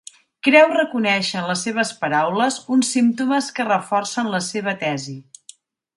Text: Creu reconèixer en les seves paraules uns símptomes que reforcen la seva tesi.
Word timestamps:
Creu 0.45 0.71
reconèixer 0.77 1.35
en 1.41 1.45
les 1.51 1.61
seves 1.67 1.91
paraules 2.05 2.57
uns 2.77 2.91
símptomes 2.97 3.53
que 3.59 3.69
reforcen 3.69 4.35
la 4.37 4.45
seva 4.51 4.79
tesi. 4.85 5.19